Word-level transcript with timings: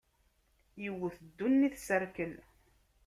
Iwwet 0.87 1.17
ddunit, 1.27 1.75
s 1.85 1.87
rrkel. 2.01 2.33